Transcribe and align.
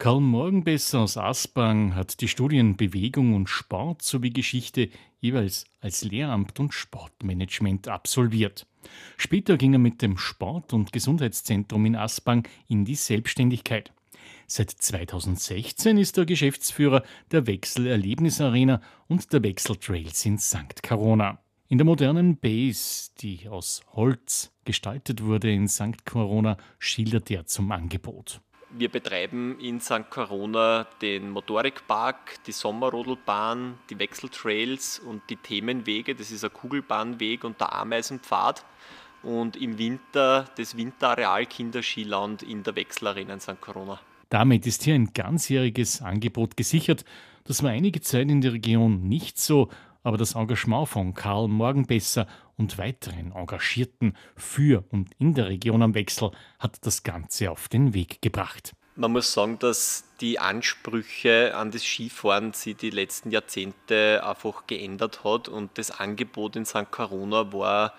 Karl 0.00 0.22
Morgenbesser 0.22 1.00
aus 1.00 1.18
Aspang 1.18 1.94
hat 1.94 2.22
die 2.22 2.28
Studien 2.28 2.74
Bewegung 2.74 3.34
und 3.34 3.50
Sport 3.50 4.00
sowie 4.00 4.30
Geschichte 4.30 4.88
jeweils 5.20 5.66
als 5.82 6.04
Lehramt 6.04 6.58
und 6.58 6.72
Sportmanagement 6.72 7.86
absolviert. 7.86 8.66
Später 9.18 9.58
ging 9.58 9.74
er 9.74 9.78
mit 9.78 10.00
dem 10.00 10.16
Sport- 10.16 10.72
und 10.72 10.94
Gesundheitszentrum 10.94 11.84
in 11.84 11.96
Aspang 11.96 12.48
in 12.66 12.86
die 12.86 12.94
Selbstständigkeit. 12.94 13.92
Seit 14.46 14.70
2016 14.70 15.98
ist 15.98 16.16
er 16.16 16.24
Geschäftsführer 16.24 17.02
der 17.30 17.46
Wechsel 17.46 17.86
Erlebnisarena 17.86 18.80
und 19.06 19.30
der 19.34 19.42
Wechsel 19.42 19.76
Trails 19.76 20.24
in 20.24 20.38
St. 20.38 20.82
Corona. 20.82 21.40
In 21.68 21.76
der 21.76 21.84
modernen 21.84 22.38
Base, 22.38 23.10
die 23.20 23.46
aus 23.50 23.82
Holz 23.92 24.50
gestaltet 24.64 25.22
wurde 25.22 25.52
in 25.52 25.68
St. 25.68 26.06
Corona, 26.06 26.56
schildert 26.78 27.30
er 27.30 27.44
zum 27.44 27.70
Angebot. 27.70 28.40
Wir 28.72 28.88
betreiben 28.88 29.58
in 29.58 29.80
St. 29.80 30.08
Corona 30.10 30.86
den 31.02 31.30
Motorikpark, 31.30 32.44
die 32.46 32.52
Sommerrodelbahn, 32.52 33.74
die 33.90 33.98
Wechseltrails 33.98 35.00
und 35.00 35.22
die 35.28 35.36
Themenwege. 35.36 36.14
Das 36.14 36.30
ist 36.30 36.44
ein 36.44 36.52
Kugelbahnweg 36.52 37.42
und 37.42 37.60
der 37.60 37.74
Ameisenpfad. 37.74 38.64
Und 39.24 39.56
im 39.56 39.76
Winter 39.76 40.48
das 40.56 40.76
Winterareal 40.76 41.46
Kinderskiland 41.46 42.44
in 42.44 42.62
der 42.62 42.76
Wechselarena 42.76 43.34
in 43.34 43.40
St. 43.40 43.60
Corona. 43.60 43.98
Damit 44.28 44.66
ist 44.66 44.84
hier 44.84 44.94
ein 44.94 45.12
ganzjähriges 45.12 46.00
Angebot 46.00 46.56
gesichert. 46.56 47.04
Das 47.44 47.64
war 47.64 47.70
einige 47.70 48.00
Zeit 48.00 48.30
in 48.30 48.40
der 48.40 48.52
Region 48.52 49.08
nicht 49.08 49.38
so, 49.38 49.68
aber 50.04 50.16
das 50.16 50.36
Engagement 50.36 50.88
von 50.88 51.12
Karl 51.14 51.48
Morgenbesser 51.48 52.28
und 52.60 52.76
weiteren 52.76 53.32
Engagierten 53.32 54.14
für 54.36 54.84
und 54.90 55.10
in 55.18 55.32
der 55.32 55.48
Region 55.48 55.82
am 55.82 55.94
Wechsel 55.94 56.30
hat 56.58 56.76
das 56.82 57.02
Ganze 57.02 57.50
auf 57.50 57.68
den 57.68 57.94
Weg 57.94 58.20
gebracht. 58.20 58.74
Man 58.96 59.12
muss 59.12 59.32
sagen, 59.32 59.58
dass 59.58 60.04
die 60.20 60.38
Ansprüche 60.38 61.56
an 61.56 61.70
das 61.70 61.82
Skifahren 61.82 62.52
sich 62.52 62.76
die 62.76 62.90
letzten 62.90 63.30
Jahrzehnte 63.30 64.22
einfach 64.22 64.66
geändert 64.66 65.24
hat 65.24 65.48
und 65.48 65.78
das 65.78 65.90
Angebot 65.90 66.54
in 66.54 66.66
St. 66.66 66.90
Corona 66.90 67.50
war 67.52 67.94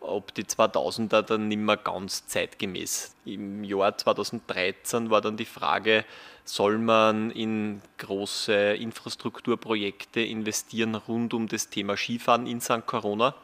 ab 0.00 0.32
die 0.34 0.44
2000er 0.44 1.22
dann 1.22 1.48
nicht 1.48 1.58
mehr 1.58 1.76
ganz 1.76 2.26
zeitgemäß. 2.28 3.16
Im 3.24 3.64
Jahr 3.64 3.98
2013 3.98 5.10
war 5.10 5.22
dann 5.22 5.36
die 5.36 5.44
Frage, 5.44 6.04
soll 6.44 6.78
man 6.78 7.32
in 7.32 7.82
große 7.98 8.74
Infrastrukturprojekte 8.74 10.20
investieren 10.20 10.94
rund 10.94 11.34
um 11.34 11.48
das 11.48 11.70
Thema 11.70 11.96
Skifahren 11.96 12.46
in 12.46 12.60
St. 12.60 12.86
Corona. 12.86 13.34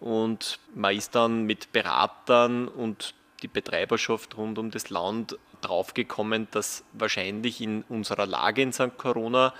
Und 0.00 0.58
man 0.74 0.94
ist 0.94 1.14
dann 1.14 1.44
mit 1.44 1.72
Beratern 1.72 2.68
und 2.68 3.14
die 3.42 3.48
Betreiberschaft 3.48 4.36
rund 4.36 4.58
um 4.58 4.70
das 4.70 4.90
Land 4.90 5.38
draufgekommen, 5.60 6.48
dass 6.50 6.84
wahrscheinlich 6.92 7.60
in 7.60 7.82
unserer 7.88 8.26
Lage 8.26 8.62
in 8.62 8.72
St. 8.72 8.96
Corona 8.98 9.54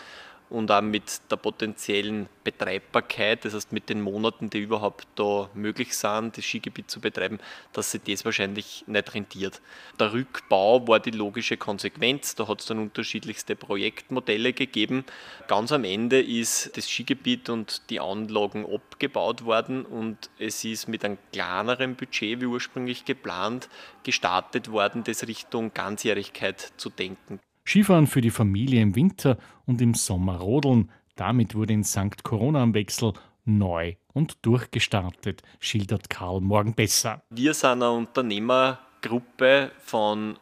und 0.49 0.71
auch 0.71 0.81
mit 0.81 1.21
der 1.31 1.37
potenziellen 1.37 2.29
Betreibbarkeit, 2.45 3.45
das 3.45 3.55
heißt 3.55 3.73
mit 3.73 3.89
den 3.89 4.01
Monaten, 4.01 4.51
die 4.51 4.61
überhaupt 4.61 5.07
da 5.17 5.51
möglich 5.55 5.97
sind, 5.97 6.37
das 6.37 6.45
Skigebiet 6.45 6.91
zu 6.91 7.01
betreiben, 7.01 7.41
dass 7.73 7.91
sich 7.91 8.03
das 8.03 8.25
wahrscheinlich 8.25 8.85
nicht 8.87 9.15
rentiert. 9.15 9.61
Der 9.99 10.13
Rückbau 10.13 10.87
war 10.87 11.01
die 11.01 11.11
logische 11.11 11.57
Konsequenz, 11.57 12.37
da 12.37 12.47
hat 12.47 12.61
es 12.61 12.67
dann 12.67 12.79
unterschiedlichste 12.79 13.57
Projektmodelle 13.57 14.53
gegeben. 14.53 15.05
Ganz 15.49 15.73
am 15.73 15.85
Ende 15.85 16.23
ist 16.23 16.77
das 16.77 16.89
Skigebiet 16.89 17.49
und 17.49 17.91
die 17.91 17.99
Anlagen 17.99 18.65
abgebaut 18.65 19.45
worden 19.45 19.85
und 19.85 20.31
es 20.39 20.65
ist 20.65 20.87
mit 20.87 21.05
einem 21.05 21.19
kleineren 21.33 21.97
Budget 21.97 22.41
wie 22.41 22.47
ursprünglich 22.47 23.05
geplant 23.05 23.69
gestartet 24.05 24.71
worden, 24.71 25.03
das 25.03 25.27
Richtung 25.27 25.75
Ganzjährigkeit 25.75 26.73
zu 26.77 26.91
denken. 26.91 27.41
Skifahren 27.67 28.07
für 28.07 28.21
die 28.21 28.31
Familie 28.31 28.81
im 28.81 28.95
Winter 28.95 29.39
und 29.67 29.81
im 29.83 29.95
Sommer 29.95 30.37
rodeln. 30.37 30.91
Damit 31.17 31.55
wurde 31.55 31.73
in 31.73 31.83
St. 31.83 32.23
Corona 32.23 32.63
am 32.63 32.75
Wechsel 32.75 33.13
neu 33.45 33.95
und 34.13 34.39
durchgestartet, 34.43 35.43
schildert 35.59 36.09
Karl 36.09 36.41
Morgenbesser. 36.41 37.23
Wir 37.31 37.55
sind 37.55 37.83
eine 37.83 37.91
Unternehmergruppe 37.91 39.73
von 39.81 40.39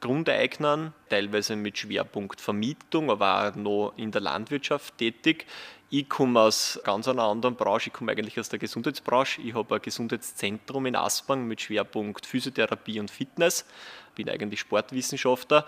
Grundeignern, 0.00 0.92
teilweise 1.08 1.56
mit 1.56 1.78
Schwerpunkt 1.78 2.40
Vermietung, 2.40 3.10
aber 3.10 3.48
auch 3.48 3.56
noch 3.56 3.92
in 3.96 4.12
der 4.12 4.20
Landwirtschaft 4.20 4.98
tätig. 4.98 5.46
Ich 5.90 6.08
komme 6.08 6.40
aus 6.40 6.78
ganz 6.84 7.08
einer 7.08 7.24
anderen 7.24 7.56
Branche, 7.56 7.88
ich 7.88 7.94
komme 7.94 8.12
eigentlich 8.12 8.38
aus 8.38 8.50
der 8.50 8.58
Gesundheitsbranche. 8.58 9.40
Ich 9.40 9.54
habe 9.54 9.74
ein 9.74 9.82
Gesundheitszentrum 9.82 10.86
in 10.86 10.94
Aspang 10.94 11.48
mit 11.48 11.60
Schwerpunkt 11.62 12.26
Physiotherapie 12.26 13.00
und 13.00 13.10
Fitness, 13.10 13.64
bin 14.14 14.28
eigentlich 14.28 14.60
Sportwissenschaftler 14.60 15.64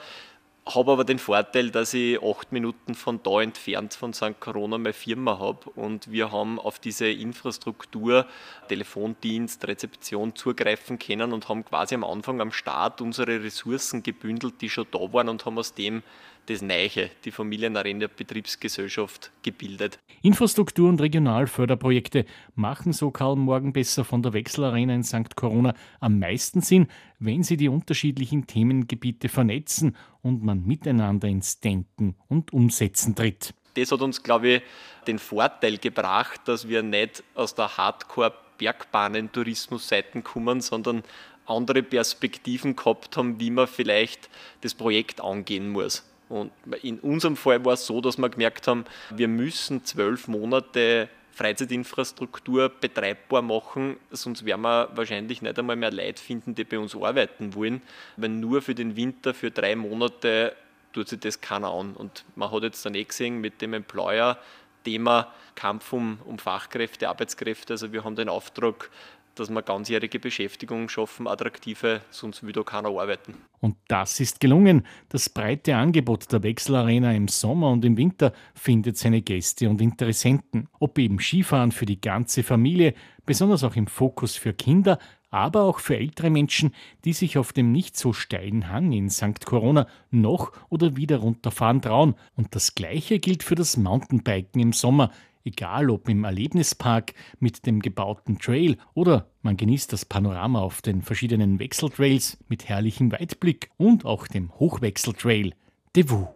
habe 0.66 0.93
aber 0.93 1.04
den 1.04 1.19
Vorteil, 1.19 1.71
dass 1.71 1.94
ich 1.94 2.22
acht 2.22 2.53
Minuten 2.53 2.94
von 2.94 3.22
da 3.22 3.41
entfernt 3.41 3.94
von 3.94 4.12
St. 4.12 4.38
Corona 4.41 4.78
meine 4.78 4.93
Firma 4.93 5.38
habe 5.38 5.71
und 5.71 6.10
wir 6.10 6.31
haben 6.31 6.59
auf 6.59 6.78
diese 6.78 7.09
Infrastruktur, 7.09 8.26
Telefondienst, 8.69 9.66
Rezeption 9.66 10.34
zugreifen 10.37 10.99
können 10.99 11.32
und 11.32 11.49
haben 11.49 11.65
quasi 11.65 11.94
am 11.94 12.04
Anfang 12.04 12.41
am 12.41 12.53
Start 12.53 13.00
unsere 13.00 13.43
Ressourcen 13.43 14.03
gebündelt, 14.03 14.60
die 14.60 14.70
schon 14.70 14.87
da 14.91 15.12
waren 15.12 15.28
und 15.28 15.44
haben 15.44 15.59
aus 15.59 15.75
dem 15.75 16.03
das 16.46 16.62
Neiche, 16.62 17.10
die 17.24 17.30
Familienarena 17.30 18.06
Betriebsgesellschaft, 18.06 19.30
gebildet. 19.42 19.98
Infrastruktur- 20.22 20.88
und 20.88 21.00
Regionalförderprojekte 21.00 22.24
machen 22.54 22.92
so 22.92 23.10
Karl 23.10 23.36
Morgenbesser 23.36 24.04
von 24.04 24.22
der 24.22 24.32
Wechselarena 24.32 24.94
in 24.94 25.04
St. 25.04 25.36
Corona 25.36 25.74
am 26.00 26.18
meisten 26.18 26.60
Sinn, 26.60 26.88
wenn 27.18 27.42
sie 27.42 27.56
die 27.56 27.68
unterschiedlichen 27.68 28.46
Themengebiete 28.46 29.28
vernetzen 29.28 29.96
und 30.22 30.42
man 30.42 30.66
miteinander 30.66 31.28
ins 31.28 31.60
Denken 31.60 32.16
und 32.28 32.52
Umsetzen 32.52 33.14
tritt. 33.14 33.54
Das 33.74 33.92
hat 33.92 34.02
uns, 34.02 34.22
glaube 34.22 34.48
ich, 34.48 34.62
den 35.06 35.18
Vorteil 35.18 35.78
gebracht, 35.78 36.42
dass 36.46 36.68
wir 36.68 36.82
nicht 36.82 37.24
aus 37.34 37.54
der 37.54 37.74
Hardcore-Bergbahnen-Tourismus-Seiten 37.76 40.24
kommen, 40.24 40.60
sondern 40.60 41.02
andere 41.46 41.82
Perspektiven 41.82 42.76
gehabt 42.76 43.16
haben, 43.16 43.40
wie 43.40 43.50
man 43.50 43.66
vielleicht 43.66 44.28
das 44.60 44.74
Projekt 44.74 45.20
angehen 45.20 45.70
muss. 45.70 46.04
Und 46.30 46.52
in 46.82 46.98
unserem 47.00 47.36
Fall 47.36 47.64
war 47.64 47.74
es 47.74 47.86
so, 47.86 48.00
dass 48.00 48.16
wir 48.16 48.28
gemerkt 48.28 48.68
haben, 48.68 48.84
wir 49.10 49.28
müssen 49.28 49.84
zwölf 49.84 50.28
Monate 50.28 51.08
Freizeitinfrastruktur 51.32 52.68
betreibbar 52.68 53.42
machen, 53.42 53.96
sonst 54.10 54.44
werden 54.44 54.62
wir 54.62 54.90
wahrscheinlich 54.94 55.42
nicht 55.42 55.58
einmal 55.58 55.76
mehr 55.76 55.90
Leute 55.90 56.22
finden, 56.22 56.54
die 56.54 56.64
bei 56.64 56.78
uns 56.78 56.94
arbeiten 56.94 57.54
wollen, 57.54 57.82
weil 58.16 58.28
nur 58.28 58.62
für 58.62 58.74
den 58.74 58.94
Winter, 58.94 59.34
für 59.34 59.50
drei 59.50 59.74
Monate 59.74 60.54
tut 60.92 61.08
sich 61.08 61.20
das 61.20 61.40
keiner 61.40 61.72
an. 61.72 61.94
Und 61.94 62.24
man 62.36 62.50
hat 62.50 62.62
jetzt 62.62 62.84
dann 62.84 62.94
eh 62.94 63.04
gesehen 63.04 63.40
mit 63.40 63.60
dem 63.60 63.74
Employer, 63.74 64.38
Thema 64.84 65.32
Kampf 65.54 65.92
um, 65.92 66.19
um 66.24 66.38
Fachkräfte, 66.38 67.08
Arbeitskräfte. 67.08 67.74
Also 67.74 67.92
wir 67.92 68.04
haben 68.04 68.16
den 68.16 68.28
Auftrag, 68.28 68.90
dass 69.34 69.50
wir 69.50 69.62
ganzjährige 69.62 70.18
Beschäftigung 70.18 70.88
schaffen, 70.88 71.26
attraktive, 71.26 72.00
sonst 72.10 72.42
würde 72.42 72.64
keiner 72.64 72.88
arbeiten. 72.88 73.34
Und 73.60 73.76
das 73.88 74.20
ist 74.20 74.41
gelungen. 74.41 74.86
Das 75.08 75.28
breite 75.28 75.76
Angebot 75.76 76.32
der 76.32 76.42
Wechselarena 76.42 77.12
im 77.12 77.28
Sommer 77.28 77.70
und 77.70 77.84
im 77.84 77.96
Winter 77.96 78.32
findet 78.54 78.96
seine 78.96 79.22
Gäste 79.22 79.69
und 79.69 79.80
Interessenten. 79.80 80.69
Ob 80.78 80.98
eben 80.98 81.19
Skifahren 81.20 81.72
für 81.72 81.86
die 81.86 82.00
ganze 82.00 82.42
Familie, 82.42 82.94
besonders 83.26 83.64
auch 83.64 83.76
im 83.76 83.86
Fokus 83.86 84.36
für 84.36 84.52
Kinder, 84.52 84.98
aber 85.30 85.62
auch 85.62 85.78
für 85.78 85.96
ältere 85.96 86.30
Menschen, 86.30 86.74
die 87.04 87.12
sich 87.12 87.38
auf 87.38 87.52
dem 87.52 87.72
nicht 87.72 87.96
so 87.96 88.12
steilen 88.12 88.69
Hang 88.69 88.92
in 88.92 89.10
St. 89.10 89.46
Corona 89.46 89.86
noch 90.10 90.52
oder 90.69 90.96
wieder 90.96 91.19
runterfahren 91.19 91.80
trauen. 91.80 92.14
Und 92.34 92.54
das 92.54 92.74
Gleiche 92.74 93.19
gilt 93.20 93.42
für 93.42 93.54
das 93.54 93.76
Mountainbiken 93.76 94.60
im 94.60 94.72
Sommer 94.72 95.12
egal 95.44 95.90
ob 95.90 96.08
im 96.08 96.24
Erlebnispark 96.24 97.14
mit 97.38 97.66
dem 97.66 97.80
gebauten 97.80 98.38
Trail 98.38 98.76
oder 98.94 99.30
man 99.42 99.56
genießt 99.56 99.92
das 99.92 100.04
Panorama 100.04 100.60
auf 100.60 100.82
den 100.82 101.02
verschiedenen 101.02 101.58
Wechseltrails 101.58 102.38
mit 102.48 102.68
herrlichem 102.68 103.12
Weitblick 103.12 103.70
und 103.76 104.04
auch 104.04 104.26
dem 104.26 104.52
Hochwechseltrail. 104.58 105.54
De 105.96 106.08
Vous. 106.08 106.28